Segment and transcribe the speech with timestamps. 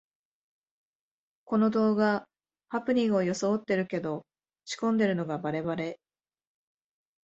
[1.45, 2.27] この動画、
[2.69, 4.25] ハプニングをよそおってるけど
[4.65, 5.99] 仕込んでるのがバレバレ